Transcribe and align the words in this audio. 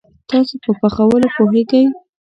تاسو 0.29 0.55
په 0.63 0.71
پخولوو 0.79 1.33
پوهیږئ؟ 1.35 1.83